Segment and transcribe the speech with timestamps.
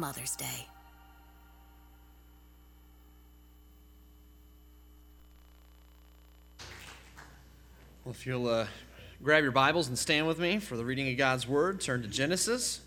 [0.00, 0.68] Mother's Day.
[8.04, 8.68] Well, if you'll uh,
[9.24, 12.08] grab your Bibles and stand with me for the reading of God's Word, turn to
[12.08, 12.78] Genesis.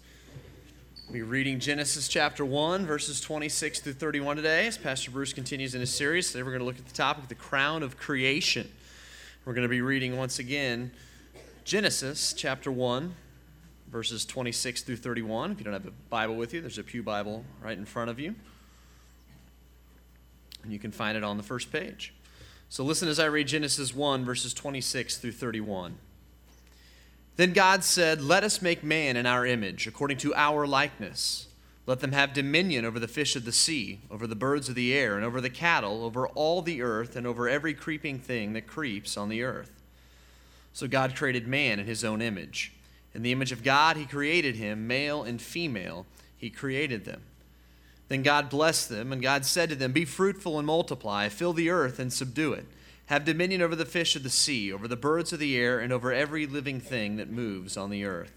[1.08, 5.75] We'll be reading Genesis chapter 1, verses 26 through 31 today, as Pastor Bruce continues
[5.75, 6.32] in his series.
[6.32, 8.71] Today we're going to look at the topic, the crown of creation.
[9.43, 10.91] We're going to be reading once again
[11.66, 13.16] Genesis chapter 1,
[13.92, 15.52] verses 26 through 31.
[15.52, 18.10] If you don't have a Bible with you, there's a Pew Bible right in front
[18.10, 18.36] of you.
[20.64, 22.14] And you can find it on the first page.
[22.70, 25.98] So listen as I read Genesis 1, verses 26 through 31.
[27.36, 31.48] Then God said, Let us make man in our image, according to our likeness.
[31.86, 34.94] Let them have dominion over the fish of the sea, over the birds of the
[34.94, 38.67] air, and over the cattle, over all the earth, and over every creeping thing that
[38.67, 39.72] creeps on the earth.
[40.73, 42.73] So God created man in his own image.
[43.14, 46.06] In the image of God, he created him, male and female,
[46.38, 47.22] he created them.
[48.08, 51.70] Then God blessed them, and God said to them, Be fruitful and multiply, fill the
[51.70, 52.66] earth and subdue it.
[53.06, 55.92] Have dominion over the fish of the sea, over the birds of the air, and
[55.92, 58.34] over every living thing that moves on the earth.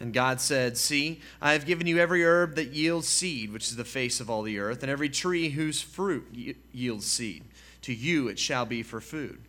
[0.00, 3.76] And God said, See, I have given you every herb that yields seed, which is
[3.76, 7.44] the face of all the earth, and every tree whose fruit yields seed.
[7.82, 9.40] To you it shall be for food.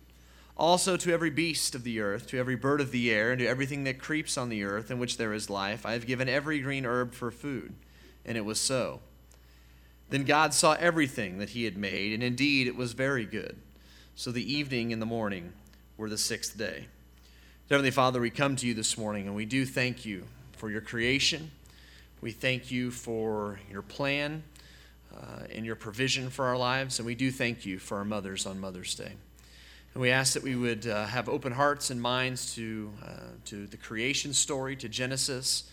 [0.60, 3.46] Also to every beast of the earth, to every bird of the air, and to
[3.46, 6.60] everything that creeps on the earth in which there is life, I have given every
[6.60, 7.72] green herb for food.
[8.26, 9.00] And it was so.
[10.10, 13.56] Then God saw everything that he had made, and indeed it was very good.
[14.14, 15.54] So the evening and the morning
[15.96, 16.88] were the sixth day.
[17.70, 20.82] Heavenly Father, we come to you this morning, and we do thank you for your
[20.82, 21.52] creation.
[22.20, 24.42] We thank you for your plan
[25.16, 28.44] uh, and your provision for our lives, and we do thank you for our mothers
[28.44, 29.12] on Mother's Day.
[29.94, 33.10] And we ask that we would uh, have open hearts and minds to, uh,
[33.46, 35.70] to the creation story, to Genesis,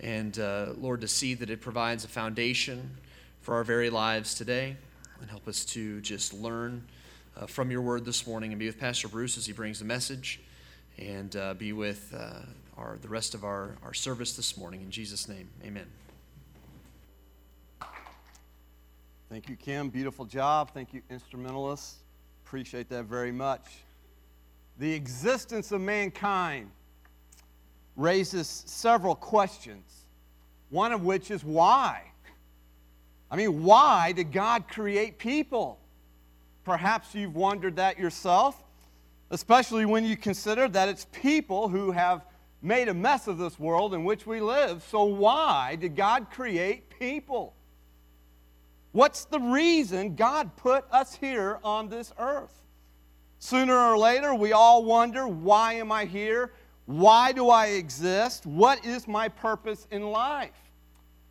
[0.00, 2.96] and uh, Lord, to see that it provides a foundation
[3.42, 4.76] for our very lives today.
[5.20, 6.82] And help us to just learn
[7.36, 9.84] uh, from your word this morning and be with Pastor Bruce as he brings the
[9.84, 10.40] message,
[10.98, 12.40] and uh, be with uh,
[12.76, 14.80] our, the rest of our, our service this morning.
[14.80, 15.86] In Jesus' name, amen.
[19.28, 19.90] Thank you, Kim.
[19.90, 20.72] Beautiful job.
[20.74, 22.01] Thank you, instrumentalists.
[22.52, 23.64] Appreciate that very much.
[24.78, 26.70] The existence of mankind
[27.96, 30.02] raises several questions,
[30.68, 32.02] one of which is why?
[33.30, 35.78] I mean, why did God create people?
[36.62, 38.62] Perhaps you've wondered that yourself,
[39.30, 42.26] especially when you consider that it's people who have
[42.60, 44.84] made a mess of this world in which we live.
[44.90, 47.54] So, why did God create people?
[48.92, 52.52] What's the reason God put us here on this earth?
[53.38, 56.52] Sooner or later, we all wonder why am I here?
[56.86, 58.46] Why do I exist?
[58.46, 60.50] What is my purpose in life?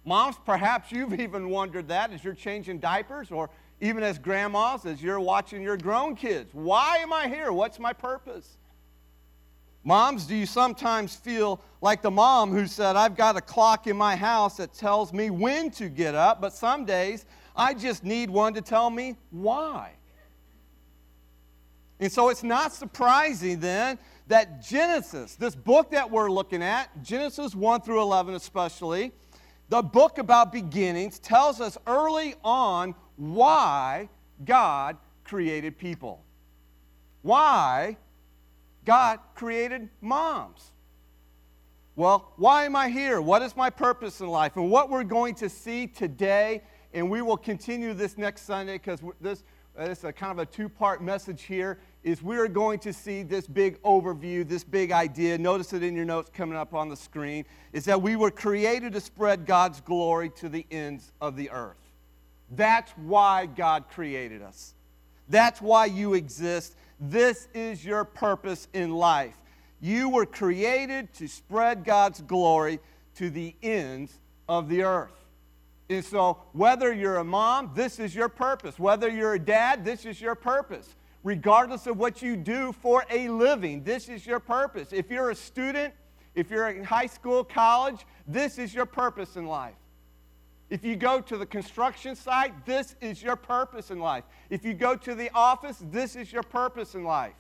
[0.05, 3.49] Moms, perhaps you've even wondered that as you're changing diapers or
[3.79, 6.49] even as grandmas as you're watching your grown kids.
[6.53, 7.51] Why am I here?
[7.51, 8.57] What's my purpose?
[9.83, 13.97] Moms, do you sometimes feel like the mom who said, I've got a clock in
[13.97, 17.25] my house that tells me when to get up, but some days
[17.56, 19.94] I just need one to tell me why.
[22.00, 27.53] And so it's not surprising then that Genesis, this book that we're looking at, Genesis
[27.53, 29.11] 1 through 11 especially,
[29.69, 34.09] the book about beginnings, tells us early on why
[34.44, 36.23] God created people.
[37.22, 37.97] Why
[38.84, 40.72] God created moms.
[41.95, 43.22] Well, why am I here?
[43.22, 44.56] What is my purpose in life?
[44.56, 46.63] And what we're going to see today
[46.94, 49.44] and we will continue this next Sunday because this,
[49.78, 51.79] uh, this is a kind of a two part message here.
[52.03, 55.38] Is we're going to see this big overview, this big idea.
[55.38, 57.46] Notice it in your notes coming up on the screen.
[57.72, 61.78] Is that we were created to spread God's glory to the ends of the earth.
[62.50, 64.73] That's why God created us.
[65.29, 66.75] That's why you exist.
[67.00, 69.35] This is your purpose in life.
[69.79, 72.79] You were created to spread God's glory
[73.16, 74.19] to the ends
[74.50, 75.20] of the earth.
[75.91, 78.79] And so, whether you're a mom, this is your purpose.
[78.79, 80.96] Whether you're a dad, this is your purpose.
[81.22, 84.93] Regardless of what you do for a living, this is your purpose.
[84.93, 85.93] If you're a student,
[86.34, 89.76] if you're in high school, college, this is your purpose in life.
[90.70, 94.23] If you go to the construction site, this is your purpose in life.
[94.49, 97.34] If you go to the office, this is your purpose in life.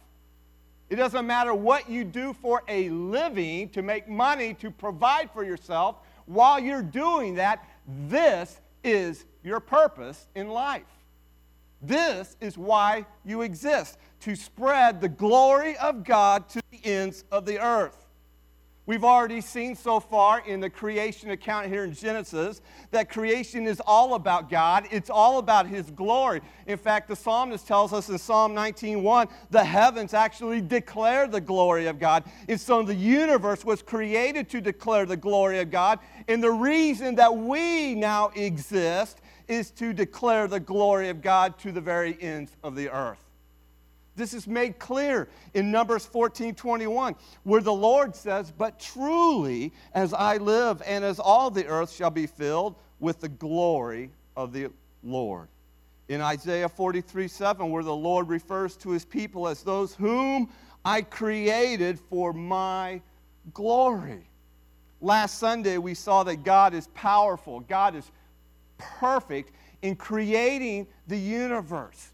[0.89, 5.45] It doesn't matter what you do for a living to make money to provide for
[5.45, 5.95] yourself.
[6.25, 10.83] While you're doing that, this is your purpose in life.
[11.81, 17.45] This is why you exist to spread the glory of God to the ends of
[17.45, 18.00] the earth.
[18.87, 23.79] We've already seen so far in the creation account here in Genesis that creation is
[23.85, 24.87] all about God.
[24.89, 26.41] It's all about His glory.
[26.65, 31.85] In fact, the psalmist tells us in Psalm 19:1, the heavens actually declare the glory
[31.85, 32.23] of God.
[32.49, 35.99] And so the universe was created to declare the glory of God.
[36.27, 41.71] And the reason that we now exist is to declare the glory of God to
[41.71, 43.30] the very ends of the earth.
[44.15, 50.13] This is made clear in Numbers 14 21, where the Lord says, But truly, as
[50.13, 54.69] I live, and as all the earth shall be filled with the glory of the
[55.03, 55.47] Lord.
[56.09, 60.49] In Isaiah 43 7, where the Lord refers to his people as those whom
[60.83, 63.01] I created for my
[63.53, 64.27] glory.
[64.99, 68.11] Last Sunday, we saw that God is powerful, God is
[68.77, 72.11] perfect in creating the universe.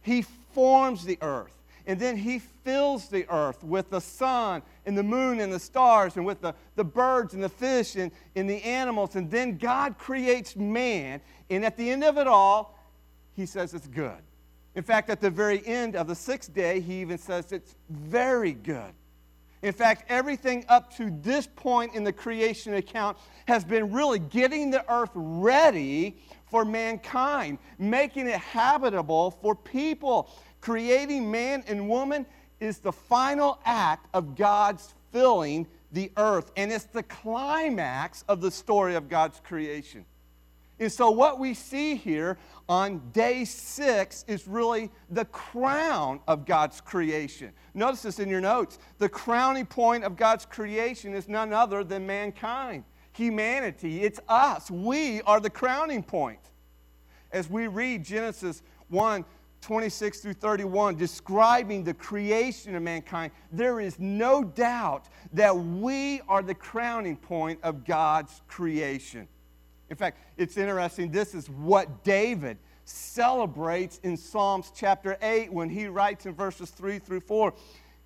[0.00, 0.24] He
[0.54, 1.52] forms the earth.
[1.86, 6.16] And then he fills the earth with the sun and the moon and the stars
[6.16, 9.16] and with the, the birds and the fish and, and the animals.
[9.16, 11.20] And then God creates man.
[11.50, 12.78] And at the end of it all,
[13.34, 14.16] he says it's good.
[14.74, 18.52] In fact, at the very end of the sixth day, he even says it's very
[18.52, 18.92] good.
[19.64, 23.16] In fact, everything up to this point in the creation account
[23.48, 26.18] has been really getting the earth ready
[26.50, 30.30] for mankind, making it habitable for people.
[30.60, 32.26] Creating man and woman
[32.60, 38.50] is the final act of God's filling the earth, and it's the climax of the
[38.50, 40.04] story of God's creation.
[40.80, 42.36] And so, what we see here
[42.68, 47.52] on day six is really the crown of God's creation.
[47.74, 48.78] Notice this in your notes.
[48.98, 52.84] The crowning point of God's creation is none other than mankind
[53.14, 54.02] humanity.
[54.02, 54.70] It's us.
[54.70, 56.40] We are the crowning point.
[57.32, 59.24] As we read Genesis 1
[59.60, 66.42] 26 through 31, describing the creation of mankind, there is no doubt that we are
[66.42, 69.26] the crowning point of God's creation.
[69.90, 71.10] In fact, it's interesting.
[71.10, 76.98] This is what David celebrates in Psalms chapter 8 when he writes in verses 3
[76.98, 77.52] through 4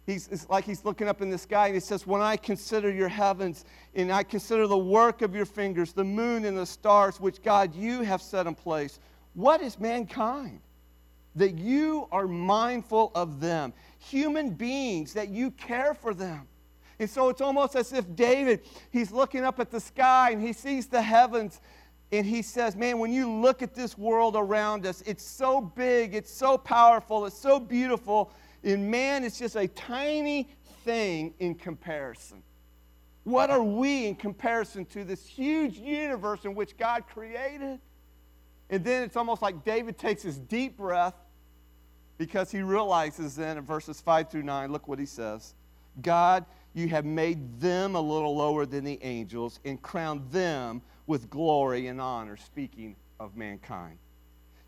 [0.08, 2.90] he's, it's like he's looking up in the sky and he says, When I consider
[2.90, 3.64] your heavens
[3.94, 7.74] and I consider the work of your fingers, the moon and the stars, which God
[7.74, 8.98] you have set in place,
[9.34, 10.60] what is mankind?
[11.36, 16.48] That you are mindful of them, human beings, that you care for them.
[16.98, 18.60] And so it's almost as if David,
[18.90, 21.60] he's looking up at the sky and he sees the heavens
[22.10, 26.14] and he says, Man, when you look at this world around us, it's so big,
[26.14, 28.32] it's so powerful, it's so beautiful
[28.64, 30.48] and man, it's just a tiny
[30.84, 32.42] thing in comparison.
[33.24, 37.78] What are we in comparison to this huge universe in which God created?
[38.70, 41.14] And then it's almost like David takes his deep breath
[42.16, 45.54] because he realizes then in verses 5 through 9, look what he says
[46.00, 51.30] God, you have made them a little lower than the angels and crowned them with
[51.30, 53.98] glory and honor, speaking of mankind.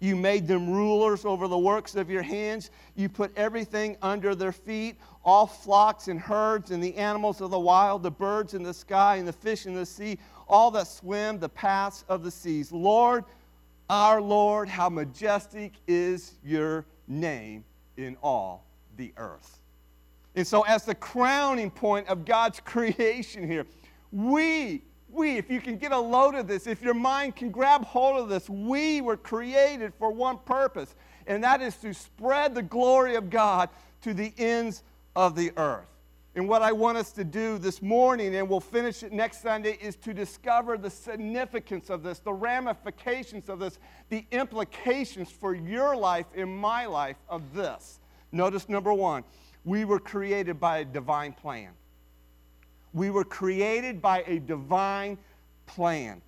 [0.00, 2.70] You made them rulers over the works of your hands.
[2.96, 7.58] You put everything under their feet all flocks and herds, and the animals of the
[7.58, 10.18] wild, the birds in the sky, and the fish in the sea,
[10.48, 12.72] all that swim the paths of the seas.
[12.72, 13.24] Lord,
[13.88, 17.64] our Lord, how majestic is your name
[17.96, 18.64] in all
[18.96, 19.59] the earth.
[20.34, 23.66] And so, as the crowning point of God's creation here,
[24.12, 24.82] we
[25.12, 28.20] we, if you can get a load of this, if your mind can grab hold
[28.20, 30.94] of this, we were created for one purpose,
[31.26, 33.70] and that is to spread the glory of God
[34.02, 34.82] to the ends
[35.16, 35.86] of the earth.
[36.36, 39.76] And what I want us to do this morning, and we'll finish it next Sunday,
[39.80, 45.96] is to discover the significance of this, the ramifications of this, the implications for your
[45.96, 47.98] life and my life of this.
[48.30, 49.24] Notice number one,
[49.64, 51.70] we were created by a divine plan.
[52.92, 55.18] We were created by a divine
[55.66, 56.22] plan.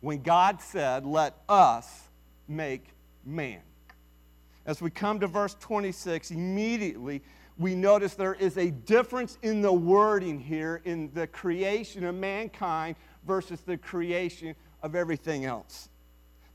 [0.00, 2.08] When God said, Let us
[2.46, 2.84] make
[3.24, 3.60] man.
[4.64, 7.22] As we come to verse 26, immediately
[7.58, 12.96] we notice there is a difference in the wording here in the creation of mankind
[13.26, 15.88] versus the creation of everything else.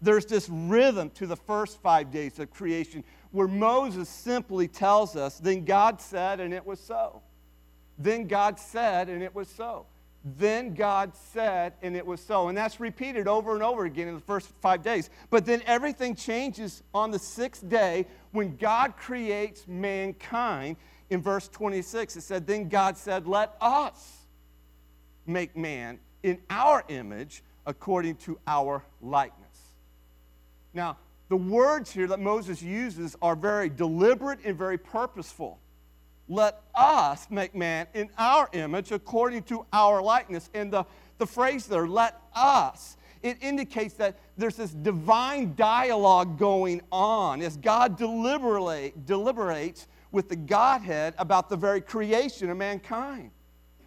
[0.03, 5.39] There's this rhythm to the first five days of creation where Moses simply tells us,
[5.39, 7.21] Then God said, and it was so.
[7.97, 9.85] Then God said, and it was so.
[10.25, 12.47] Then God said, and it was so.
[12.47, 15.09] And that's repeated over and over again in the first five days.
[15.29, 20.77] But then everything changes on the sixth day when God creates mankind.
[21.09, 24.25] In verse 26, it said, Then God said, Let us
[25.25, 29.42] make man in our image according to our likeness.
[30.73, 30.97] Now,
[31.29, 35.59] the words here that Moses uses are very deliberate and very purposeful.
[36.27, 40.49] let us make man in our image according to our likeness.
[40.53, 40.85] And the,
[41.17, 47.57] the phrase there, let us, it indicates that there's this divine dialogue going on as
[47.57, 53.31] God deliberately, deliberates with the Godhead about the very creation of mankind.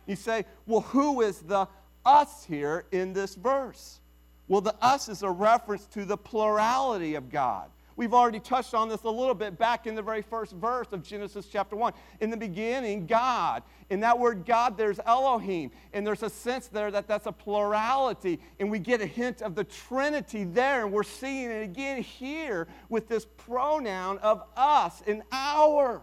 [0.07, 1.69] You say, well, who is the
[2.05, 4.01] us here in this verse?
[4.49, 7.71] Well, the us is a reference to the plurality of God.
[7.97, 11.03] We've already touched on this a little bit back in the very first verse of
[11.03, 11.95] Genesis chapter 1.
[12.21, 13.63] In the beginning, God.
[13.89, 15.71] In that word God, there's Elohim.
[15.95, 18.39] And there's a sense there that that's a plurality.
[18.61, 20.85] And we get a hint of the Trinity there.
[20.85, 26.03] And we're seeing it again here with this pronoun of us and our.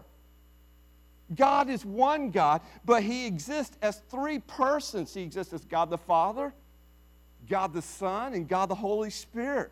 [1.36, 5.14] God is one God, but He exists as three persons.
[5.14, 6.52] He exists as God the Father,
[7.48, 9.70] God the Son, and God the Holy Spirit.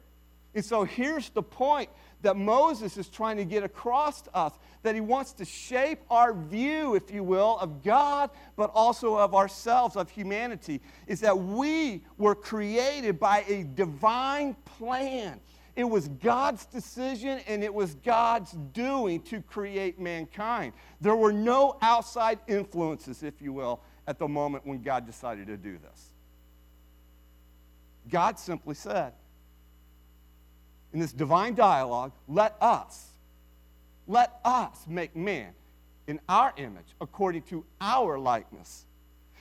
[0.54, 1.88] And so here's the point
[2.20, 4.52] that Moses is trying to get across to us
[4.82, 9.34] that he wants to shape our view, if you will, of God, but also of
[9.34, 15.40] ourselves, of humanity, is that we were created by a divine plan.
[15.74, 20.74] It was God's decision and it was God's doing to create mankind.
[21.00, 25.56] There were no outside influences, if you will, at the moment when God decided to
[25.56, 26.11] do this.
[28.10, 29.12] God simply said,
[30.92, 33.08] in this divine dialogue, let us,
[34.06, 35.52] let us make man
[36.06, 38.84] in our image according to our likeness.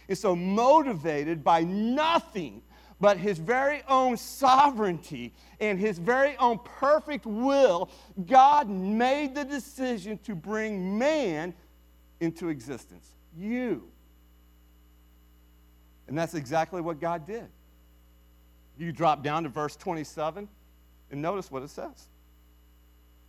[0.08, 2.62] And so, motivated by nothing
[3.00, 7.90] but his very own sovereignty and his very own perfect will,
[8.28, 11.54] God made the decision to bring man
[12.20, 13.10] into existence.
[13.36, 13.90] You.
[16.08, 17.48] And that's exactly what God did.
[18.78, 20.48] You drop down to verse 27.
[21.12, 22.08] And notice what it says.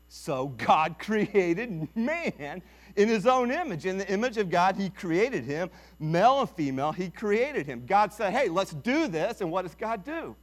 [0.08, 2.62] So God created man
[2.96, 3.86] in his own image.
[3.86, 5.70] In the image of God, he created him.
[5.98, 7.84] Male and female, he created him.
[7.86, 9.40] God said, hey, let's do this.
[9.40, 10.36] And what does God do?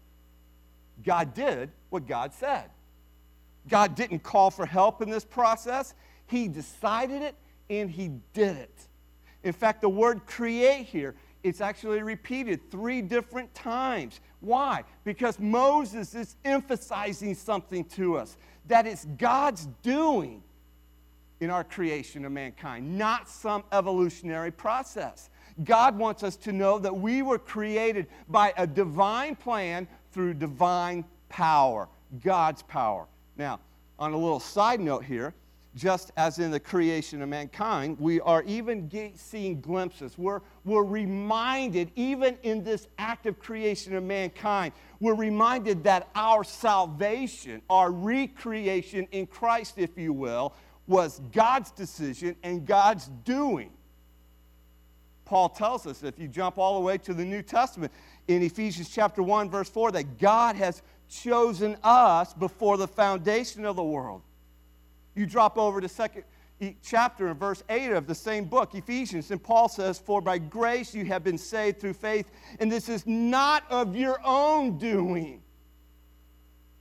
[1.05, 2.69] God did what God said.
[3.67, 5.93] God didn't call for help in this process,
[6.25, 7.35] he decided it
[7.69, 8.87] and he did it.
[9.43, 14.19] In fact, the word create here, it's actually repeated three different times.
[14.41, 14.83] Why?
[15.03, 20.43] Because Moses is emphasizing something to us that it's God's doing
[21.39, 25.29] in our creation of mankind, not some evolutionary process.
[25.63, 31.03] God wants us to know that we were created by a divine plan through divine
[31.27, 31.87] power,
[32.23, 33.07] God's power.
[33.37, 33.59] Now,
[33.97, 35.33] on a little side note here,
[35.75, 40.17] just as in the creation of mankind, we are even seeing glimpses.
[40.17, 46.43] We're, we're reminded, even in this act of creation of mankind, we're reminded that our
[46.43, 50.53] salvation, our recreation in Christ, if you will,
[50.87, 53.69] was God's decision and God's doing.
[55.25, 57.91] Paul tells us, if you jump all the way to the New Testament,
[58.27, 63.75] in Ephesians chapter 1, verse 4, that God has chosen us before the foundation of
[63.75, 64.23] the world
[65.15, 66.23] you drop over to second
[66.83, 70.93] chapter and verse 8 of the same book, Ephesians, and Paul says, For by grace
[70.93, 75.41] you have been saved through faith, and this is not of your own doing.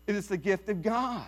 [0.07, 1.27] It is the gift of God.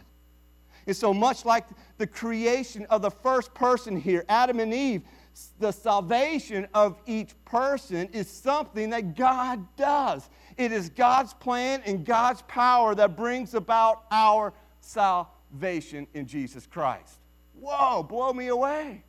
[0.87, 1.67] And so much like
[1.99, 5.03] the creation of the first person here, Adam and Eve,
[5.59, 10.29] the salvation of each person is something that God does.
[10.57, 16.67] It is God's plan and God's power that brings about our salvation salvation in Jesus
[16.67, 17.19] Christ.
[17.55, 19.05] Whoa, blow me away.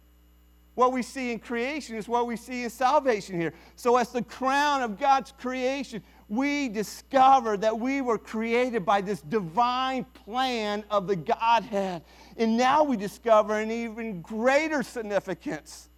[0.76, 3.54] What we see in creation is what we see in salvation here.
[3.76, 9.22] So, as the crown of God's creation, we discover that we were created by this
[9.22, 12.04] divine plan of the Godhead.
[12.38, 15.90] And now we discover an even greater significance.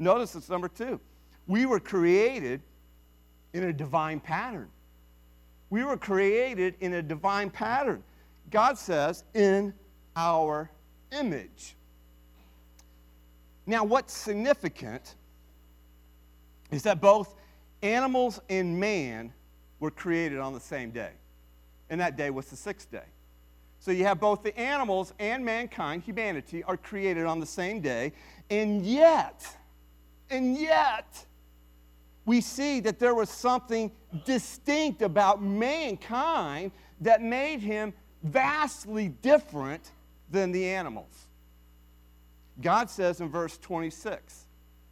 [0.00, 1.00] Notice it's number two.
[1.46, 2.62] We were created
[3.52, 4.68] in a divine pattern.
[5.70, 8.02] We were created in a divine pattern.
[8.50, 9.72] God says, in
[10.16, 10.70] our
[11.12, 11.76] image.
[13.66, 15.14] Now, what's significant
[16.70, 17.34] is that both
[17.82, 19.32] animals and man
[19.78, 21.12] were created on the same day,
[21.90, 23.04] and that day was the sixth day.
[23.78, 28.12] So you have both the animals and mankind, humanity, are created on the same day,
[28.50, 29.46] and yet,
[30.30, 31.24] and yet,
[32.24, 33.92] we see that there was something
[34.24, 37.92] distinct about mankind that made him
[38.24, 39.92] vastly different
[40.30, 41.26] than the animals.
[42.60, 44.46] God says in verse 26,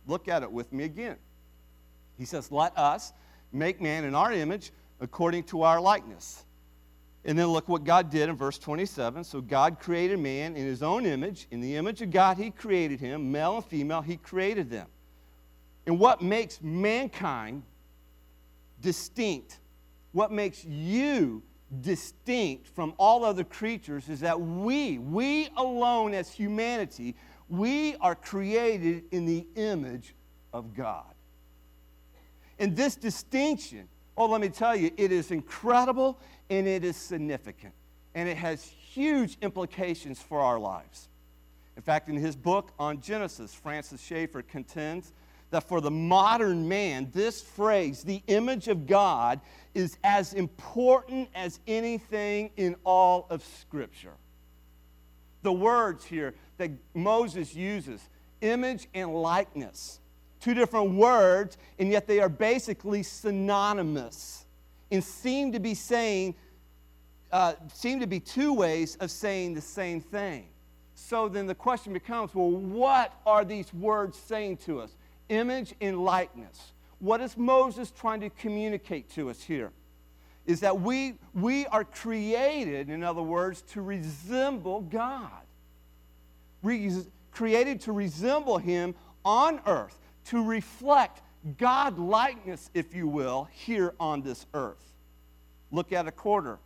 [0.07, 1.17] look at it with me again.
[2.19, 3.13] He says, Let us
[3.53, 6.45] make man in our image according to our likeness.
[7.25, 9.25] And then look what God did in verse 27.
[9.25, 11.47] So God created man in his own image.
[11.51, 13.33] In the image of God, he created him.
[13.33, 14.87] Male and female, he created them.
[15.87, 17.63] And what makes mankind
[18.83, 19.59] distinct,
[20.13, 21.43] what makes you
[21.81, 27.15] distinct from all other creatures is that we, we alone as humanity,
[27.49, 30.15] we are created in the image
[30.53, 31.15] of God.
[32.59, 36.19] And this distinction, oh, let me tell you, it is incredible
[36.51, 37.75] and it is significant.
[38.15, 41.09] And it has huge implications for our lives.
[41.77, 45.13] In fact, in his book on Genesis, Francis Schaeffer contends
[45.55, 49.41] that for the modern man, this phrase, the image of God,
[49.73, 54.15] is as important as anything in all of Scripture.
[55.43, 58.01] The words here that Moses uses,
[58.41, 60.01] image and likeness,
[60.41, 64.47] two different words, and yet they are basically synonymous
[64.91, 66.35] and seem to be saying,
[67.31, 70.49] uh, seem to be two ways of saying the same thing.
[70.97, 74.97] So then the question becomes well, what are these words saying to us?
[75.29, 76.73] Image and likeness.
[76.99, 79.73] What is Moses trying to communicate to us here?
[80.47, 85.31] Is that we, we are created, in other words, to resemble God.
[86.63, 91.23] Re- created to resemble Him on earth, to reflect
[91.59, 94.95] God likeness, if you will, here on this earth.
[95.71, 96.59] Look at a quarter.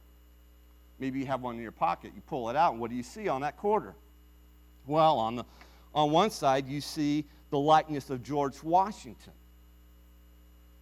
[0.99, 2.13] Maybe you have one in your pocket.
[2.15, 3.95] You pull it out, and what do you see on that quarter?
[4.87, 5.45] Well, on, the,
[5.95, 9.33] on one side, you see the likeness of George Washington.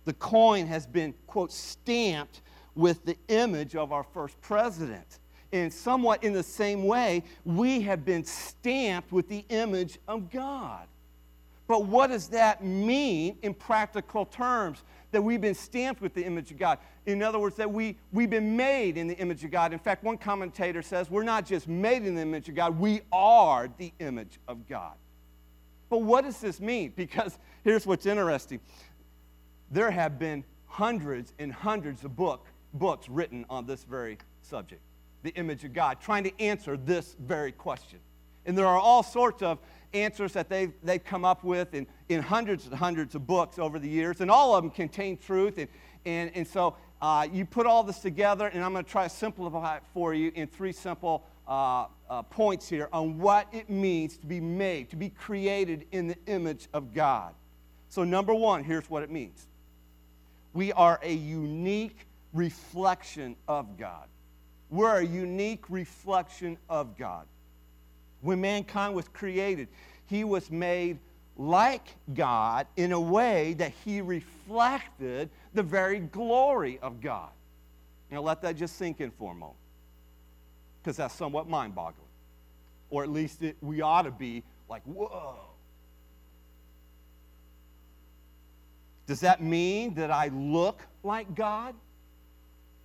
[0.05, 2.43] The coin has been, quote, stamped
[2.75, 5.19] with the image of our first president.
[5.53, 10.87] And somewhat in the same way, we have been stamped with the image of God.
[11.67, 14.83] But what does that mean in practical terms?
[15.11, 16.79] That we've been stamped with the image of God.
[17.07, 19.73] In other words, that we, we've been made in the image of God.
[19.73, 23.01] In fact, one commentator says we're not just made in the image of God, we
[23.13, 24.95] are the image of God.
[25.89, 26.93] But what does this mean?
[26.97, 28.61] Because here's what's interesting
[29.71, 34.81] there have been hundreds and hundreds of book, books written on this very subject
[35.23, 37.99] the image of God, trying to answer this very question.
[38.45, 39.59] And there are all sorts of
[39.93, 43.81] answers that they've, they've come up with in, in hundreds and hundreds of books over
[43.81, 45.59] the years, and all of them contain truth.
[45.59, 45.69] And,
[46.05, 49.15] and, and so uh, you put all this together, and I'm going to try to
[49.15, 54.17] simplify it for you in three simple uh, uh, points here on what it means
[54.19, 57.35] to be made, to be created in the image of God.
[57.89, 59.47] So, number one, here's what it means
[60.53, 64.09] we are a unique reflection of God.
[64.71, 67.27] We're a unique reflection of God.
[68.21, 69.69] When mankind was created,
[70.07, 70.99] he was made
[71.37, 77.31] like God in a way that he reflected the very glory of God.
[78.11, 79.59] Now, let that just sink in for a moment
[80.87, 82.07] because that's somewhat mind boggling.
[82.91, 85.35] Or at least it, we ought to be like, whoa.
[89.09, 91.75] Does that mean that I look like God?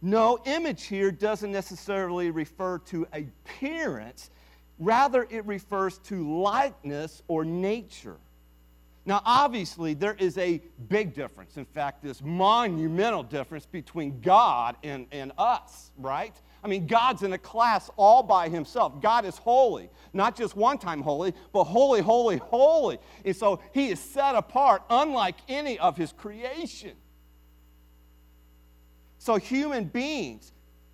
[0.01, 4.31] No, image here doesn't necessarily refer to appearance,
[4.79, 8.17] rather, it refers to likeness or nature.
[9.05, 10.59] Now, obviously, there is a
[10.89, 11.55] big difference.
[11.57, 16.33] In fact, this monumental difference between God and, and us, right?
[16.63, 19.01] I mean, God's in a class all by himself.
[19.01, 22.99] God is holy, not just one time holy, but holy, holy, holy.
[23.25, 26.93] And so he is set apart, unlike any of his creation.
[29.17, 30.51] So, human beings,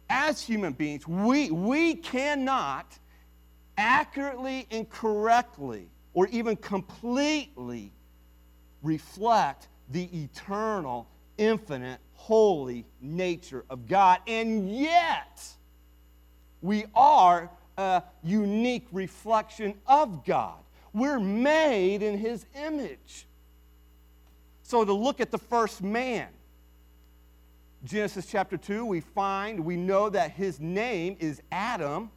[0.10, 2.98] as human beings, we, we cannot
[3.78, 7.94] accurately and correctly or even completely
[8.84, 14.20] reflect the eternal, infinite, holy nature of God.
[14.28, 15.42] And yet,
[16.62, 20.58] we are a unique reflection of God.
[20.94, 23.28] We're made in His image.
[24.64, 26.28] So, to look at the first man,
[27.86, 32.12] Genesis chapter 2, we find, we know that his name is Adam.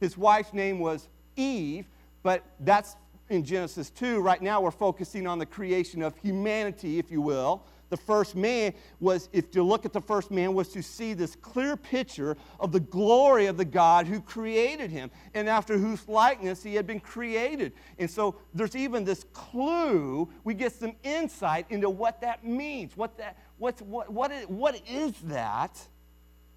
[0.00, 1.86] His wife's name was Eve,
[2.22, 2.96] but that's
[3.28, 4.20] in Genesis 2.
[4.20, 8.74] Right now, we're focusing on the creation of humanity, if you will the first man
[9.00, 12.72] was, if you look at the first man, was to see this clear picture of
[12.72, 17.00] the glory of the God who created him and after whose likeness he had been
[17.00, 17.72] created.
[17.98, 22.96] And so there's even this clue, we get some insight into what that means.
[22.96, 25.80] What, that, what's, what, what, is, what is that?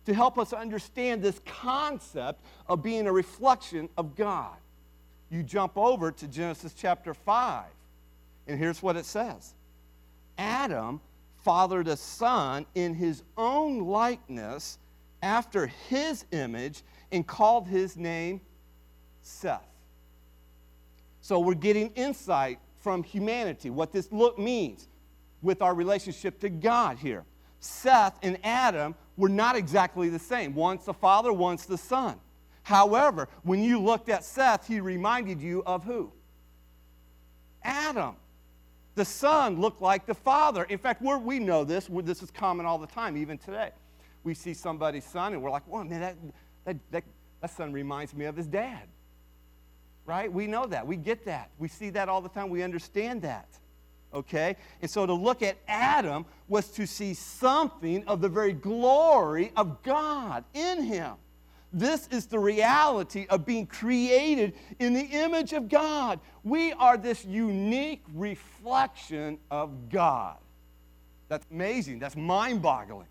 [0.05, 4.55] To help us understand this concept of being a reflection of God.
[5.29, 7.65] You jump over to Genesis chapter 5,
[8.47, 9.53] and here's what it says
[10.37, 11.01] Adam
[11.47, 14.79] fathered a son in his own likeness.
[15.23, 18.41] after his image and called his name
[19.21, 19.65] Seth.
[21.21, 24.87] So we're getting insight from humanity, what this look means
[25.41, 27.23] with our relationship to God here.
[27.61, 30.53] Seth and Adam were not exactly the same.
[30.53, 32.19] Once the father, once the son.
[32.61, 36.11] However, when you looked at Seth, he reminded you of who?
[37.63, 38.17] Adam.
[38.97, 40.63] The son looked like the father.
[40.63, 41.87] In fact, we know this.
[41.87, 43.69] This is common all the time, even today.
[44.23, 46.15] We see somebody's son and we're like, well, man, that,
[46.65, 47.03] that, that,
[47.41, 48.87] that son reminds me of his dad.
[50.07, 50.33] Right?
[50.33, 50.87] We know that.
[50.87, 51.51] We get that.
[51.59, 52.49] We see that all the time.
[52.49, 53.47] We understand that.
[54.15, 54.55] Okay?
[54.81, 59.83] And so to look at Adam was to see something of the very glory of
[59.83, 61.13] God in him.
[61.73, 66.19] This is the reality of being created in the image of God.
[66.43, 70.37] We are this unique reflection of God.
[71.27, 71.99] That's amazing.
[71.99, 73.07] That's mind boggling.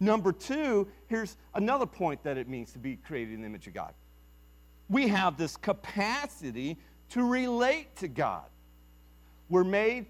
[0.00, 3.74] Number two, here's another point that it means to be created in the image of
[3.74, 3.92] God.
[4.88, 6.76] We have this capacity
[7.10, 8.44] to relate to God.
[9.48, 10.06] We're made,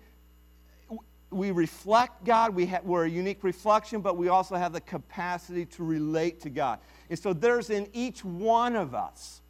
[1.31, 5.85] we reflect God, we we're a unique reflection, but we also have the capacity to
[5.85, 6.79] relate to God.
[7.11, 9.41] And so there's in each one of us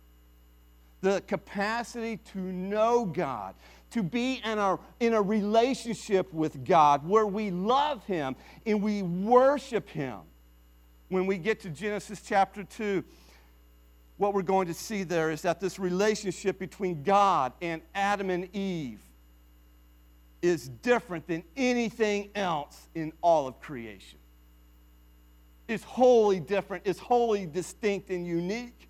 [1.05, 3.55] the capacity to know God,
[3.91, 8.35] to be in a, in a relationship with God where we love Him
[8.67, 10.21] and we worship Him.
[11.11, 13.05] When we get to Genesis chapter 2,
[14.17, 18.49] what we're going to see there is that this relationship between God and Adam and
[18.57, 19.01] Eve
[20.45, 24.19] is different than anything else in all of creation.
[25.67, 28.89] It's wholly different, it's wholly distinct and unique.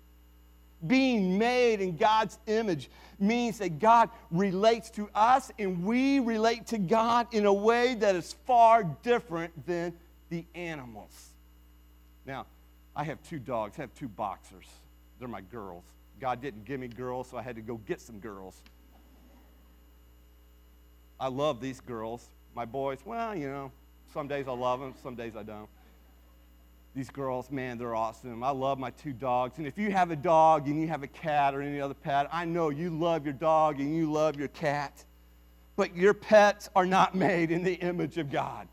[0.85, 6.77] Being made in God's image means that God relates to us and we relate to
[6.77, 9.93] God in a way that is far different than
[10.29, 11.29] the animals.
[12.25, 12.47] Now,
[12.93, 14.65] I have two dogs, I have two boxers.
[15.19, 15.85] They're my girls.
[16.19, 18.61] God didn't give me girls, so I had to go get some girls.
[21.19, 22.27] I love these girls.
[22.55, 23.71] My boys, well, you know,
[24.13, 25.69] some days I love them, some days I don't.
[26.95, 28.41] These girls, man, they're awesome.
[28.41, 29.57] I love my two dogs.
[29.57, 32.29] And if you have a dog and you have a cat or any other pet,
[32.31, 35.03] I know you love your dog and you love your cat.
[35.75, 38.69] But your pets are not made in the image of God.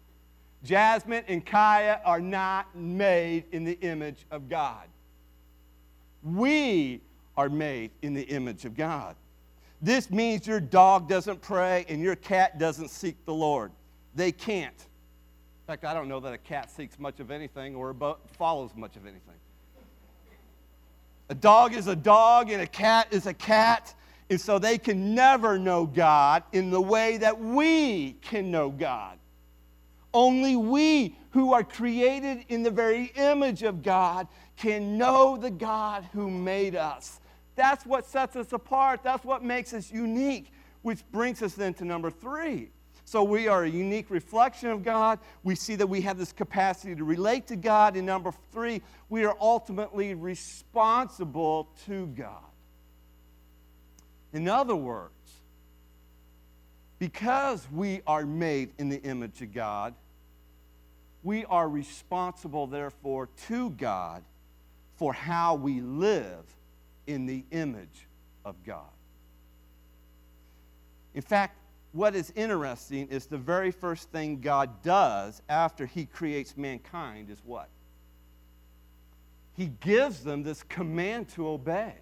[0.63, 4.87] Jasmine and Kaya are not made in the image of God.
[6.23, 7.01] We
[7.37, 9.17] are made in the image of God.
[9.83, 13.73] This means your dog doesn't pray and your cat doesn't seek the Lord.
[14.15, 14.79] They can't.
[14.79, 17.95] In fact, I don't know that a cat seeks much of anything or
[18.39, 19.35] follows much of anything.
[21.29, 23.95] A dog is a dog and a cat is a cat,
[24.31, 29.19] and so they can never know God in the way that we can know God.
[30.15, 36.07] Only we who are created in the very image of God can know the God
[36.13, 37.19] who made us.
[37.55, 39.03] That's what sets us apart.
[39.03, 42.71] That's what makes us unique, which brings us then to number three.
[43.05, 45.19] So we are a unique reflection of God.
[45.43, 47.97] We see that we have this capacity to relate to God.
[47.97, 52.45] And number three, we are ultimately responsible to God.
[54.33, 55.13] In other words,
[56.99, 59.95] because we are made in the image of God,
[61.25, 64.23] we are responsible, therefore, to God
[64.97, 66.45] for how we live
[67.07, 68.07] in the image
[68.45, 68.91] of God.
[71.15, 71.57] In fact,
[71.93, 77.43] what is interesting is the very first thing God does after he creates mankind is
[77.45, 77.69] what?
[79.55, 81.95] He gives them this command to obey.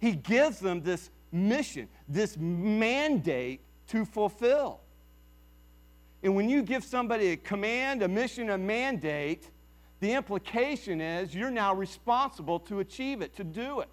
[0.00, 4.80] He gives them this mission, this mandate to fulfill.
[6.22, 9.48] And when you give somebody a command, a mission, a mandate,
[10.04, 13.90] the implication is you're now responsible to achieve it, to do it.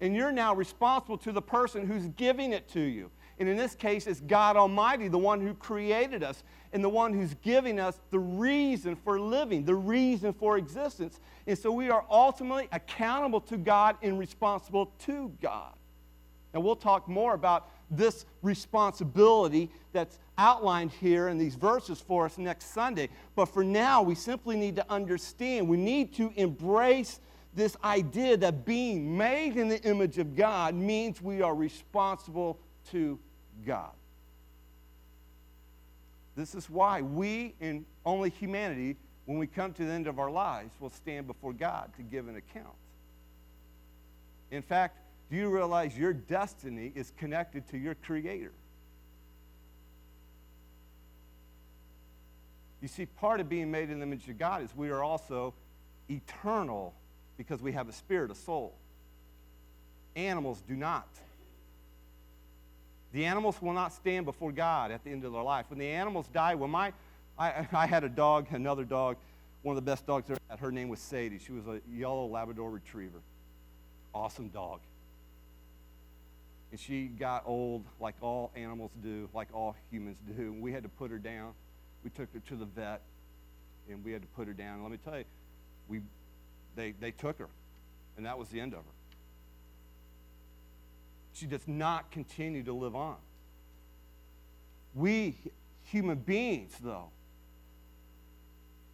[0.00, 3.10] And you're now responsible to the person who's giving it to you.
[3.38, 7.12] And in this case, it's God Almighty, the one who created us and the one
[7.12, 11.20] who's giving us the reason for living, the reason for existence.
[11.46, 15.74] And so we are ultimately accountable to God and responsible to God.
[16.52, 22.38] And we'll talk more about this responsibility that's outlined here in these verses for us
[22.38, 23.08] next Sunday.
[23.36, 27.20] But for now, we simply need to understand, we need to embrace
[27.54, 32.58] this idea that being made in the image of God means we are responsible
[32.90, 33.18] to
[33.66, 33.92] God.
[36.34, 40.30] This is why we, in only humanity, when we come to the end of our
[40.30, 42.74] lives, will stand before God to give an account.
[44.50, 44.98] In fact,
[45.32, 48.52] do you realize your destiny is connected to your Creator?
[52.82, 55.54] You see, part of being made in the image of God is we are also
[56.10, 56.92] eternal
[57.38, 58.74] because we have a spirit, a soul.
[60.16, 61.08] Animals do not.
[63.14, 65.64] The animals will not stand before God at the end of their life.
[65.70, 66.92] When the animals die, when my,
[67.38, 69.16] I, I had a dog, another dog,
[69.62, 70.58] one of the best dogs I ever had.
[70.58, 71.38] Her name was Sadie.
[71.38, 73.22] She was a yellow Labrador retriever.
[74.14, 74.80] Awesome dog.
[76.72, 80.42] And she got old like all animals do, like all humans do.
[80.42, 81.52] And we had to put her down.
[82.02, 83.02] We took her to the vet,
[83.88, 84.74] and we had to put her down.
[84.74, 85.24] And let me tell you,
[85.88, 86.00] we,
[86.74, 87.48] they, they took her,
[88.16, 88.84] and that was the end of her.
[91.34, 93.16] She does not continue to live on.
[94.94, 95.36] We,
[95.84, 97.08] human beings, though,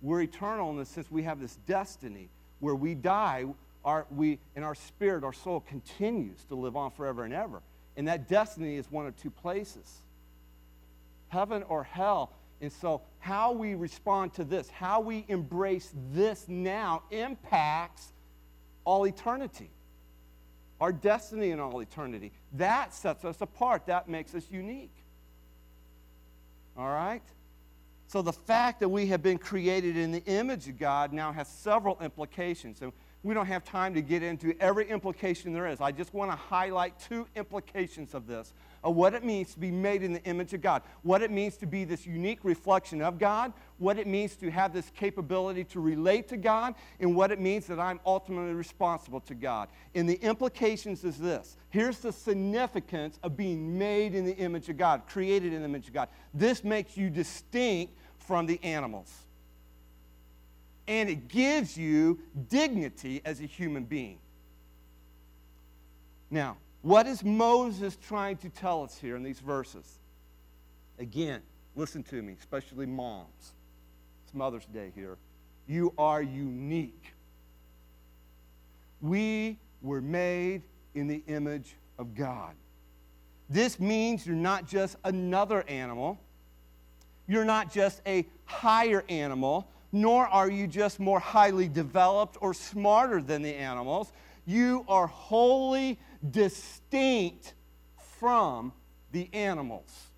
[0.03, 2.29] we're eternal in the sense we have this destiny
[2.61, 3.47] where we die,
[3.85, 7.63] our, we, and our spirit, our soul continues to live on forever and ever.
[7.99, 9.99] And that destiny is one of two places
[11.29, 12.33] heaven or hell.
[12.61, 18.13] And so, how we respond to this, how we embrace this now, impacts
[18.85, 19.71] all eternity,
[20.81, 22.33] our destiny in all eternity.
[22.55, 24.95] That sets us apart, that makes us unique.
[26.77, 27.23] All right?
[28.07, 31.47] So, the fact that we have been created in the image of God now has
[31.47, 32.81] several implications.
[32.81, 32.93] And
[33.29, 35.83] we don't have time to get into every implication there is.
[35.83, 39.71] I just want to highlight two implications of this of what it means to be
[39.71, 43.19] made in the image of God, what it means to be this unique reflection of
[43.19, 47.39] God, what it means to have this capability to relate to God, and what it
[47.39, 49.69] means that I'm ultimately responsible to God.
[49.95, 54.79] And the implications is this here's the significance of being made in the image of
[54.79, 56.09] God, created in the image of God.
[56.33, 59.27] This makes you distinct from the animals
[60.89, 64.19] and it gives you dignity as a human being.
[66.31, 69.99] Now, what is Moses trying to tell us here in these verses?
[70.99, 71.43] Again,
[71.77, 73.53] listen to me, especially moms.
[74.25, 75.19] It's Mother's Day here.
[75.67, 77.13] You are unique.
[79.03, 80.63] We were made
[80.95, 82.55] in the image of God.
[83.51, 86.19] This means you're not just another animal,
[87.27, 93.23] you're not just a higher animal, nor are you just more highly developed or smarter
[93.23, 94.13] than the animals.
[94.47, 95.99] You are wholly
[96.31, 97.55] distinct
[98.19, 98.73] from
[99.13, 100.09] the animals.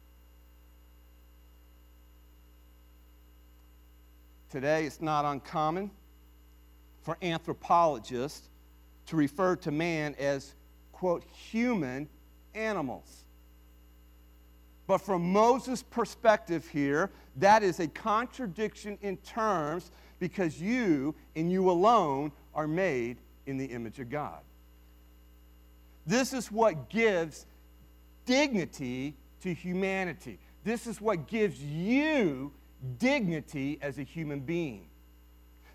[4.50, 5.92] Today, it's not uncommon
[7.02, 8.48] for anthropologists
[9.06, 10.54] to refer to man as,
[10.92, 12.08] quote, human
[12.54, 13.19] animals.
[14.90, 21.70] But from Moses' perspective here, that is a contradiction in terms because you and you
[21.70, 24.40] alone are made in the image of God.
[26.08, 27.46] This is what gives
[28.26, 30.40] dignity to humanity.
[30.64, 32.52] This is what gives you
[32.98, 34.88] dignity as a human being.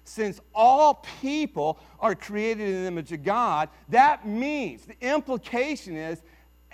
[0.04, 6.22] Since all people are created in the image of God, that means the implication is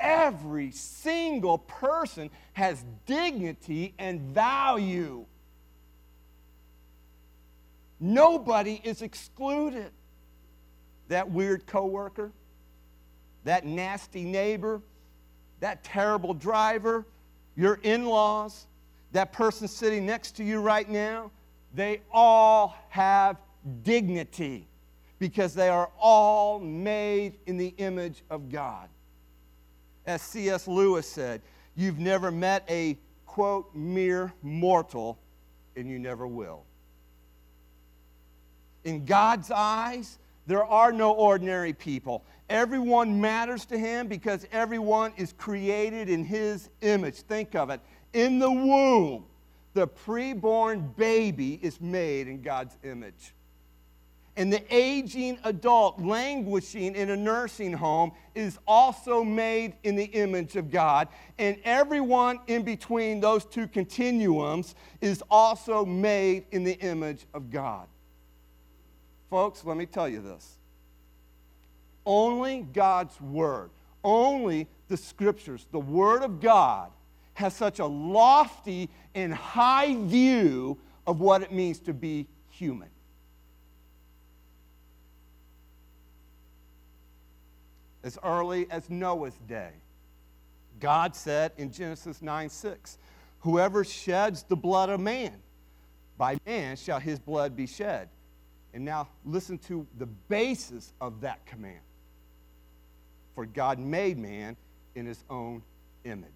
[0.02, 5.26] every single person has dignity and value.
[8.00, 9.92] Nobody is excluded.
[11.08, 12.32] That weird coworker,
[13.44, 14.82] that nasty neighbor,
[15.60, 17.06] that terrible driver,
[17.56, 18.66] your in-laws,
[19.12, 21.32] that person sitting next to you right now,
[21.74, 23.38] they all have
[23.84, 24.68] dignity
[25.20, 28.90] because they are all made in the image of God.
[30.06, 30.68] As C.S.
[30.68, 31.42] Lewis said,
[31.76, 35.20] you've never met a, quote, mere mortal,
[35.76, 36.64] and you never will.
[38.84, 42.24] In God's eyes, there are no ordinary people.
[42.50, 47.16] Everyone matters to him because everyone is created in his image.
[47.16, 47.80] Think of it.
[48.14, 49.26] In the womb,
[49.74, 53.34] the preborn baby is made in God's image.
[54.38, 60.56] And the aging adult languishing in a nursing home is also made in the image
[60.56, 61.10] of God.
[61.38, 67.88] And everyone in between those two continuums is also made in the image of God.
[69.30, 70.58] Folks, let me tell you this.
[72.06, 73.70] Only God's Word,
[74.04, 76.90] only the Scriptures, the Word of God,
[77.34, 82.90] has such a lofty and high view of what it means to be human.
[88.04, 89.72] As early as Noah's day.
[90.80, 92.98] God said in Genesis 9 6,
[93.42, 95.34] Whoever sheds the blood of man,
[96.18, 98.10] by man shall his blood be shed.
[98.74, 101.82] And now listen to the basis of that command.
[103.36, 104.56] For God made man
[104.96, 105.62] in his own
[106.06, 106.30] image.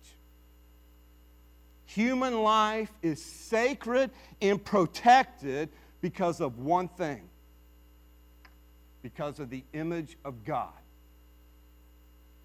[1.85, 5.69] Human life is sacred and protected
[6.01, 7.29] because of one thing
[9.05, 10.73] because of the image of God.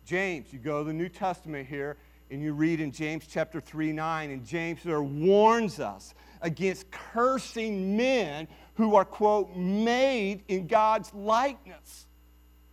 [0.05, 1.97] James, you go to the New Testament here
[2.31, 7.97] and you read in James chapter 3 9, and James there warns us against cursing
[7.97, 12.07] men who are, quote, made in God's likeness.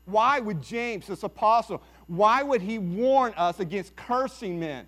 [0.05, 4.87] Why would James, this apostle, why would he warn us against cursing men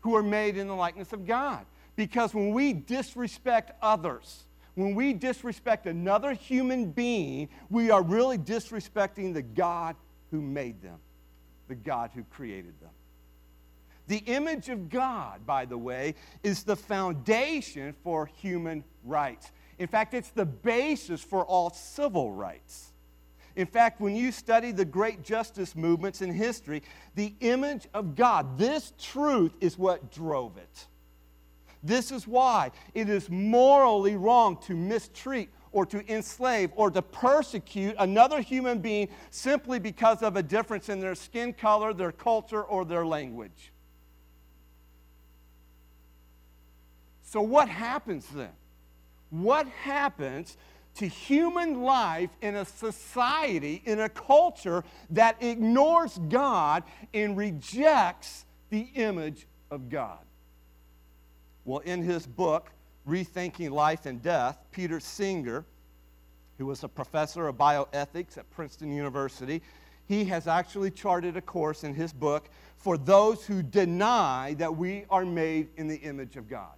[0.00, 1.66] who are made in the likeness of God?
[1.96, 4.44] Because when we disrespect others,
[4.74, 9.96] when we disrespect another human being, we are really disrespecting the God
[10.30, 10.98] who made them,
[11.68, 12.90] the God who created them.
[14.08, 19.52] The image of God, by the way, is the foundation for human rights.
[19.78, 22.92] In fact, it's the basis for all civil rights.
[23.54, 26.82] In fact, when you study the great justice movements in history,
[27.14, 30.86] the image of God, this truth is what drove it.
[31.82, 37.96] This is why it is morally wrong to mistreat or to enslave or to persecute
[37.98, 42.84] another human being simply because of a difference in their skin color, their culture, or
[42.84, 43.72] their language.
[47.22, 48.52] So, what happens then?
[49.30, 50.58] What happens
[50.96, 58.88] to human life in a society, in a culture that ignores God and rejects the
[58.94, 60.18] image of God?
[61.64, 62.70] Well, in his book,
[63.06, 65.64] Rethinking Life and Death, Peter Singer,
[66.58, 69.62] who was a professor of bioethics at Princeton University,
[70.06, 75.04] he has actually charted a course in his book for those who deny that we
[75.08, 76.74] are made in the image of God.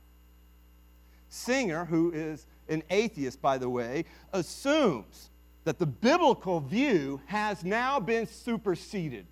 [1.28, 5.30] Singer, who is an atheist, by the way, assumes
[5.64, 9.26] that the biblical view has now been superseded.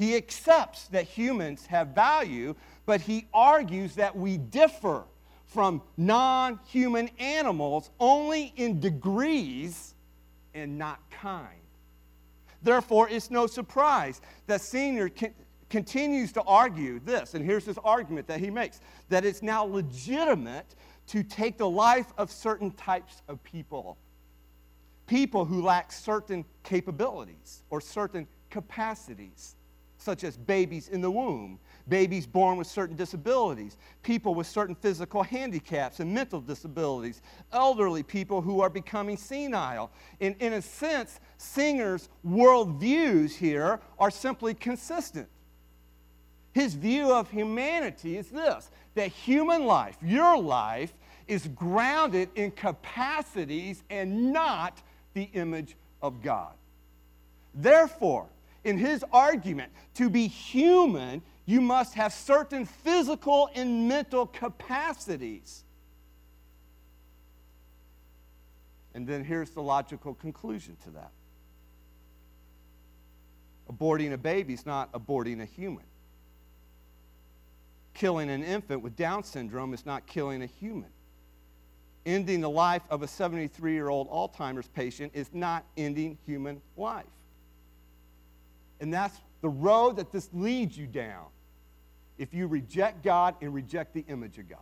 [0.00, 2.54] He accepts that humans have value,
[2.86, 5.04] but he argues that we differ
[5.44, 9.94] from non human animals only in degrees
[10.54, 11.60] and not kind.
[12.62, 14.66] Therefore, it's no surprise that
[15.18, 15.34] con-
[15.68, 20.76] continues to argue this, and here's his argument that he makes that it's now legitimate
[21.08, 23.98] to take the life of certain types of people.
[25.06, 29.56] People who lack certain capabilities or certain capacities
[30.00, 31.58] such as babies in the womb,
[31.88, 37.20] babies born with certain disabilities, people with certain physical handicaps and mental disabilities,
[37.52, 39.90] elderly people who are becoming senile.
[40.20, 45.28] In, in a sense, Singer's worldviews here are simply consistent.
[46.52, 50.92] His view of humanity is this that human life, your life,
[51.28, 54.82] is grounded in capacities and not
[55.14, 56.54] the image of God.
[57.54, 58.26] Therefore,
[58.64, 65.64] in his argument, to be human, you must have certain physical and mental capacities.
[68.94, 71.10] And then here's the logical conclusion to that
[73.70, 75.84] aborting a baby is not aborting a human.
[77.94, 80.88] Killing an infant with Down syndrome is not killing a human.
[82.04, 87.04] Ending the life of a 73 year old Alzheimer's patient is not ending human life.
[88.80, 91.26] And that's the road that this leads you down
[92.18, 94.58] if you reject God and reject the image of God.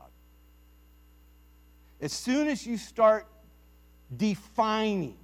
[2.00, 3.26] As soon as you start
[4.16, 5.16] defining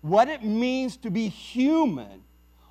[0.00, 2.22] what it means to be human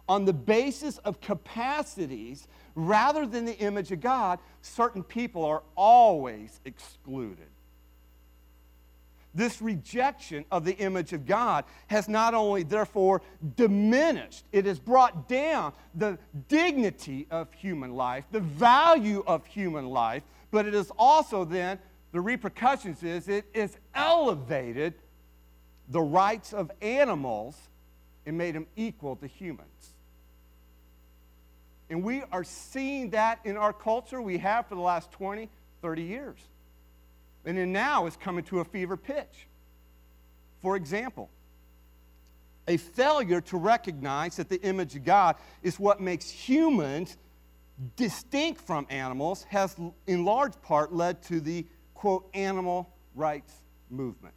[0.09, 6.59] on the basis of capacities rather than the image of God, certain people are always
[6.65, 7.47] excluded
[9.37, 13.21] this rejection of the image of God has not only, therefore,
[13.55, 16.17] diminished, it has brought down the
[16.49, 21.77] dignity of human life, the value of human life, but it is also then,
[22.13, 24.95] the repercussions is it is elevated
[25.89, 27.55] the rights of animals
[28.25, 29.93] and made them equal to humans.
[31.91, 34.21] And we are seeing that in our culture.
[34.21, 35.47] We have for the last 20,
[35.81, 36.39] 30 years
[37.45, 39.47] and then now is coming to a fever pitch.
[40.61, 41.29] For example,
[42.67, 47.17] a failure to recognize that the image of God is what makes humans
[47.95, 49.75] distinct from animals has,
[50.07, 53.53] in large part, led to the quote animal rights
[53.89, 54.33] movement.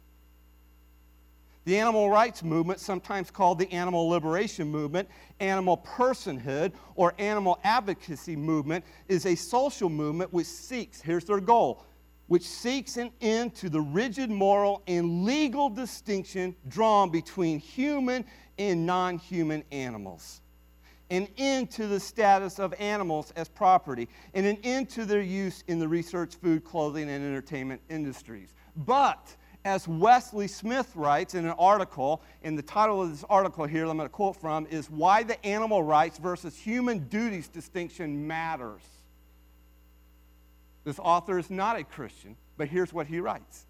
[1.63, 5.07] The animal rights movement, sometimes called the animal liberation movement,
[5.39, 11.85] animal personhood, or animal advocacy movement, is a social movement which seeks, here's their goal,
[12.31, 18.23] which seeks an end to the rigid moral and legal distinction drawn between human
[18.57, 20.39] and non human animals.
[21.09, 25.65] an end to the status of animals as property, and an end to their use
[25.67, 28.53] in the research, food, clothing, and entertainment industries.
[28.77, 33.85] But, as Wesley Smith writes in an article, and the title of this article here,
[33.87, 39.00] I'm going to quote from, is Why the Animal Rights versus Human Duties Distinction Matters.
[40.83, 43.65] This author is not a Christian, but here's what he writes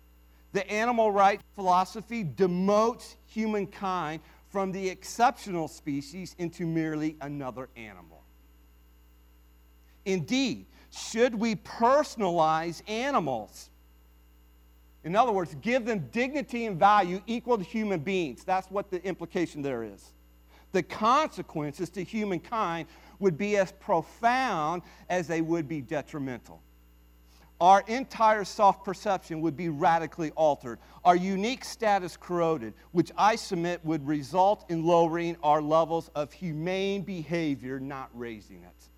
[0.53, 8.23] The animal rights philosophy demotes humankind from the exceptional species into merely another animal.
[10.05, 13.69] Indeed, should we personalize animals?
[15.03, 18.43] In other words, give them dignity and value equal to human beings.
[18.43, 20.13] That's what the implication there is.
[20.73, 22.87] The consequences to humankind
[23.19, 26.61] would be as profound as they would be detrimental
[27.61, 33.85] our entire self perception would be radically altered, our unique status corroded, which I submit
[33.85, 38.89] would result in lowering our levels of humane behavior, not raising it.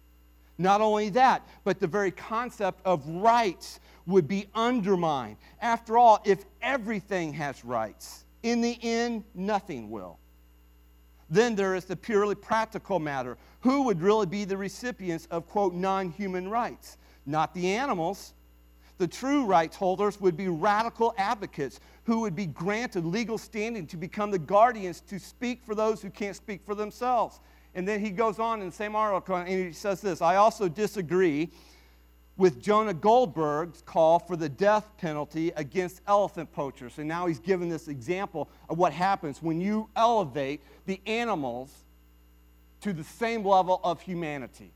[0.58, 5.38] Not only that, but the very concept of rights would be undermined.
[5.62, 10.20] After all, if everything has rights, in the end, nothing will.
[11.30, 13.38] Then there is the purely practical matter.
[13.62, 16.98] Who would really be the recipients of, quote, non human rights?
[17.26, 18.34] Not the animals,
[18.98, 23.98] the true rights holders would be radical advocates who would be granted legal standing to
[23.98, 27.40] become the guardians to speak for those who can't speak for themselves.
[27.76, 30.70] And then he goes on in the same article and he says this I also
[30.70, 31.50] disagree
[32.36, 36.98] with Jonah Goldberg's call for the death penalty against elephant poachers.
[36.98, 41.72] And now he's given this example of what happens when you elevate the animals
[42.82, 44.72] to the same level of humanity.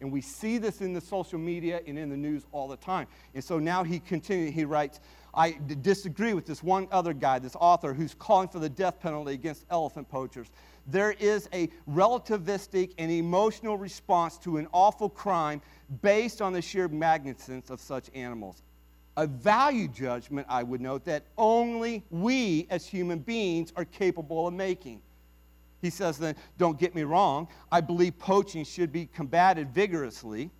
[0.00, 3.06] And we see this in the social media and in the news all the time.
[3.34, 5.00] And so now he continues, he writes,
[5.34, 9.34] I disagree with this one other guy, this author, who's calling for the death penalty
[9.34, 10.48] against elephant poachers.
[10.86, 15.60] There is a relativistic and emotional response to an awful crime
[16.02, 18.62] based on the sheer magnificence of such animals.
[19.16, 24.54] A value judgment, I would note, that only we as human beings are capable of
[24.54, 25.02] making.
[25.80, 30.50] He says then, don't get me wrong, I believe poaching should be combated vigorously,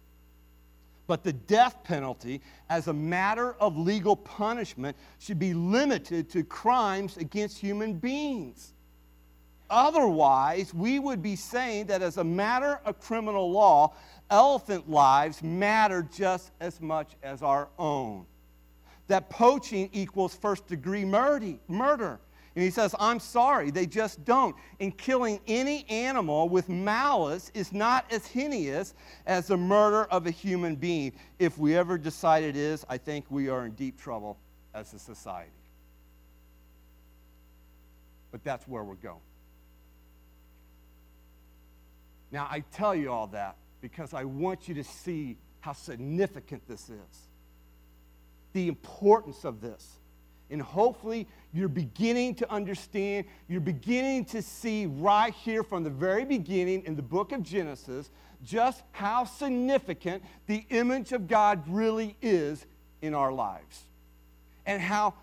[1.07, 7.17] but the death penalty, as a matter of legal punishment, should be limited to crimes
[7.17, 8.75] against human beings.
[9.69, 13.95] Otherwise, we would be saying that as a matter of criminal law,
[14.31, 18.25] elephant lives matter just as much as our own.
[19.09, 22.21] That poaching equals first degree murder.
[22.57, 24.57] And he says, I'm sorry, they just don't.
[24.81, 28.95] And killing any animal with malice is not as heinous
[29.27, 31.13] as the murder of a human being.
[31.39, 34.37] If we ever decide it is, I think we are in deep trouble
[34.75, 35.51] as a society.
[38.33, 39.21] But that's where we're going.
[42.33, 46.91] Now, I tell you all that because I want you to see how significant this
[46.91, 47.29] is,
[48.53, 50.00] the importance of this.
[50.51, 56.25] And hopefully, you're beginning to understand, you're beginning to see right here from the very
[56.25, 58.11] beginning in the book of Genesis
[58.45, 62.67] just how significant the image of God really is
[63.03, 63.83] in our lives
[64.67, 65.15] and how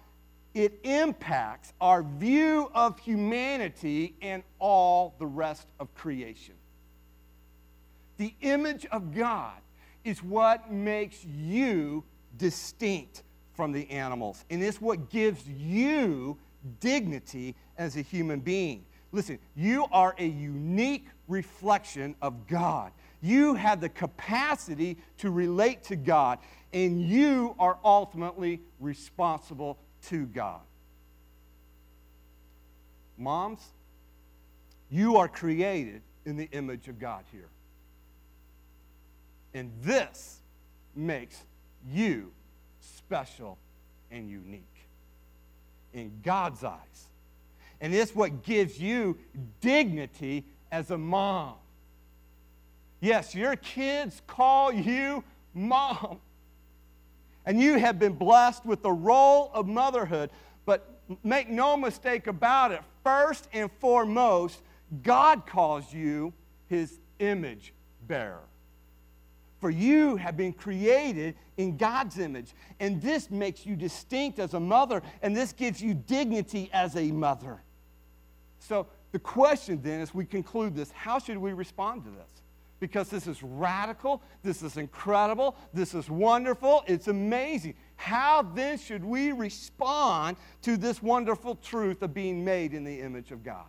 [0.54, 6.56] it impacts our view of humanity and all the rest of creation.
[8.18, 9.58] The image of God
[10.04, 12.04] is what makes you
[12.38, 13.24] distinct
[13.58, 14.46] from the animals.
[14.52, 16.38] And it's what gives you
[16.80, 18.86] dignity as a human being.
[19.12, 22.92] Listen, you are a unique reflection of God.
[23.22, 26.38] You have the capacity to relate to God,
[26.72, 29.80] and you are ultimately responsible
[30.10, 30.62] to God.
[33.18, 33.62] Moms,
[34.92, 37.50] you are created in the image of God here.
[39.56, 40.42] And this
[40.96, 41.42] makes
[41.92, 42.32] you
[43.08, 43.58] special
[44.12, 44.64] and unique
[45.94, 47.08] in God's eyes.
[47.80, 49.18] And it's what gives you
[49.62, 51.56] dignity as a mom.
[53.00, 56.20] Yes, your kids call you mom.
[57.46, 60.32] And you have been blessed with the role of motherhood.
[60.66, 64.62] But make no mistake about it, first and foremost,
[65.02, 66.34] God calls you
[66.68, 67.74] his image
[68.06, 68.42] bearer.
[69.60, 72.54] For you have been created in God's image.
[72.80, 77.12] And this makes you distinct as a mother, and this gives you dignity as a
[77.12, 77.62] mother.
[78.60, 82.42] So, the question then, as we conclude this, how should we respond to this?
[82.80, 87.74] Because this is radical, this is incredible, this is wonderful, it's amazing.
[87.96, 93.32] How then should we respond to this wonderful truth of being made in the image
[93.32, 93.66] of God?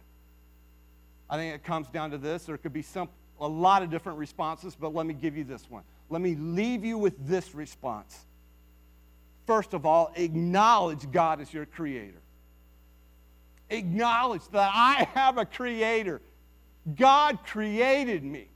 [1.30, 2.44] I think it comes down to this.
[2.44, 3.08] There could be some,
[3.40, 5.82] a lot of different responses, but let me give you this one.
[6.10, 8.26] Let me leave you with this response.
[9.46, 12.20] First of all, acknowledge God as your creator.
[13.70, 16.20] Acknowledge that I have a creator.
[16.96, 18.48] God created me.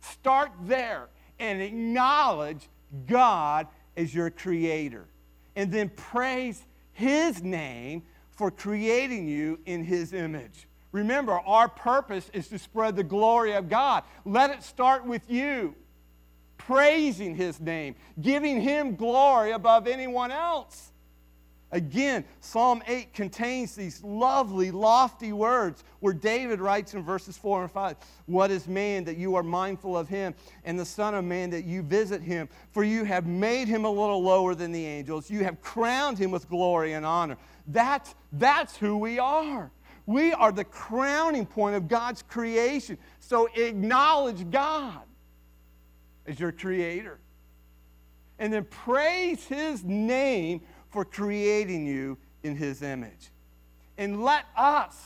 [0.00, 1.08] Start there
[1.38, 2.68] and acknowledge
[3.06, 3.66] God
[3.96, 5.06] as your creator.
[5.56, 6.62] And then praise
[6.92, 10.66] his name for creating you in his image.
[10.94, 14.04] Remember, our purpose is to spread the glory of God.
[14.24, 15.74] Let it start with you
[16.56, 20.92] praising his name, giving him glory above anyone else.
[21.72, 27.72] Again, Psalm 8 contains these lovely, lofty words where David writes in verses 4 and
[27.72, 30.32] 5 What is man that you are mindful of him,
[30.64, 32.48] and the Son of Man that you visit him?
[32.70, 36.30] For you have made him a little lower than the angels, you have crowned him
[36.30, 37.36] with glory and honor.
[37.66, 39.72] That's, that's who we are.
[40.06, 42.98] We are the crowning point of God's creation.
[43.20, 45.02] So acknowledge God
[46.26, 47.18] as your creator.
[48.38, 53.30] And then praise his name for creating you in his image.
[53.96, 54.96] And let us,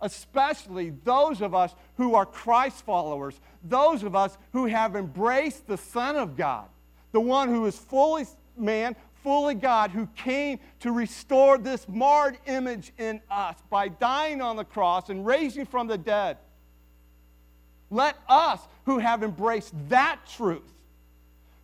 [0.00, 5.76] especially those of us who are Christ followers, those of us who have embraced the
[5.76, 6.66] Son of God,
[7.12, 8.26] the one who is fully
[8.56, 14.56] man, fully God, who came to restore this marred image in us by dying on
[14.56, 16.38] the cross and raising from the dead.
[17.90, 20.72] Let us who have embraced that truth,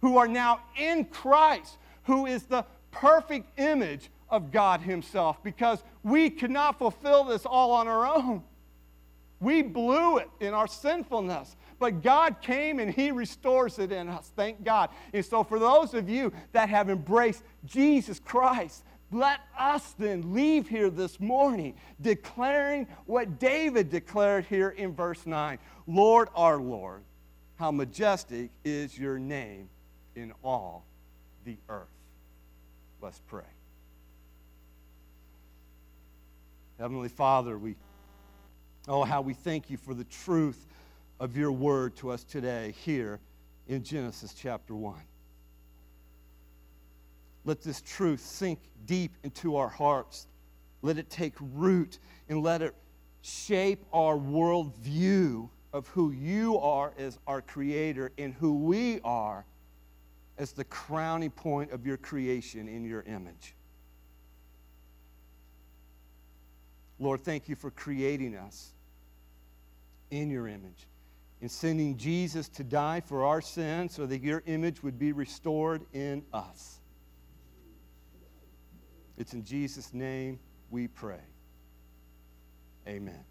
[0.01, 6.31] who are now in Christ, who is the perfect image of God Himself because we
[6.31, 8.43] could not fulfill this all on our own.
[9.41, 14.31] We blew it in our sinfulness, but God came and He restores it in us.
[14.37, 14.91] Thank God.
[15.13, 20.69] And so, for those of you that have embraced Jesus Christ, let us then leave
[20.69, 27.03] here this morning declaring what David declared here in verse 9 Lord, our Lord,
[27.57, 29.69] how majestic is your name
[30.17, 30.85] in all
[31.45, 31.87] the earth.
[33.01, 33.43] Let's pray.
[36.79, 37.77] Heavenly Father, we,
[38.89, 40.67] oh, how we thank you for the truth
[41.19, 43.21] of your word to us today here
[43.69, 44.95] in Genesis chapter 1.
[47.45, 50.27] Let this truth sink deep into our hearts.
[50.83, 51.99] Let it take root
[52.29, 52.75] and let it
[53.23, 59.45] shape our worldview of who you are as our creator and who we are
[60.39, 63.55] as the crowning point of your creation in your image.
[66.99, 68.73] Lord, thank you for creating us
[70.11, 70.87] in your image
[71.47, 75.87] and sending Jesus to die for our sins so that your image would be restored
[75.93, 76.81] in us.
[79.17, 80.41] It's in Jesus' name
[80.71, 81.21] we pray.
[82.89, 83.25] Amen.